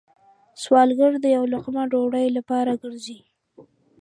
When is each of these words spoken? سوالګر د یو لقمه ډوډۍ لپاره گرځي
سوالګر 0.61 1.13
د 1.21 1.25
یو 1.35 1.43
لقمه 1.53 1.83
ډوډۍ 1.91 2.27
لپاره 2.37 2.71
گرځي 2.81 3.17